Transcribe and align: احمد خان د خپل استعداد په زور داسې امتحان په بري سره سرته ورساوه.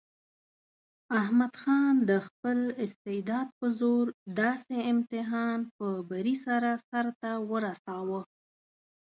احمد 1.21 1.53
خان 1.61 1.95
د 2.09 2.11
خپل 2.27 2.59
استعداد 2.85 3.47
په 3.59 3.65
زور 3.79 4.05
داسې 4.39 4.75
امتحان 4.93 5.59
په 5.77 5.87
بري 6.09 6.35
سره 6.45 6.69
سرته 6.89 7.31
ورساوه. 7.51 8.21